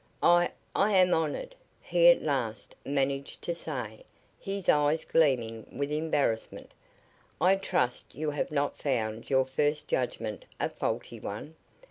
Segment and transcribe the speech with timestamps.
[0.23, 4.03] "I I am honored," he at last managed to say,
[4.39, 6.71] his eyes gleaming with embarrassment.
[7.39, 11.53] "I trust you have not found your first judgment a faulty one."